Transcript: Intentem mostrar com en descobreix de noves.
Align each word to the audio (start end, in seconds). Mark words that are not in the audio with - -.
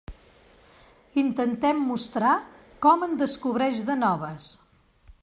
Intentem 1.23 1.83
mostrar 1.91 2.31
com 2.87 3.07
en 3.09 3.15
descobreix 3.23 3.85
de 3.91 3.99
noves. 4.07 4.49